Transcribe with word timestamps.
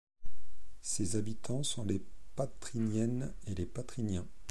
Ses 0.81 1.15
habitants 1.15 1.61
sont 1.61 1.83
les 1.83 2.01
Patriniennes 2.35 3.35
et 3.45 3.53
les 3.53 3.67
Patriniens. 3.67 4.25